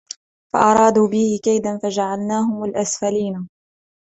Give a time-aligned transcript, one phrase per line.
[0.53, 3.47] فَأَرَادُوا بِهِ كَيْدًا فَجَعَلْنَاهُمُ الْأَسْفَلِينَ